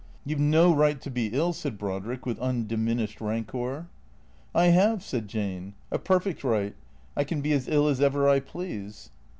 "You 0.25 0.35
've 0.35 0.39
no 0.39 0.73
right 0.73 0.99
to 0.99 1.11
be 1.11 1.27
ill," 1.27 1.53
said 1.53 1.77
Brodrick, 1.77 2.25
with 2.25 2.39
undiminished 2.39 3.21
rancour." 3.21 3.87
I 4.65 4.69
have," 4.69 5.03
said 5.03 5.27
Jane." 5.27 5.75
A 5.91 5.99
perfect 5.99 6.43
right. 6.43 6.73
I 7.15 7.23
can 7.23 7.41
be 7.41 7.53
as 7.53 7.67
ill 7.67 7.87
as 7.87 8.01
ever 8.01 8.27
I 8.27 8.39
please." 8.39 9.11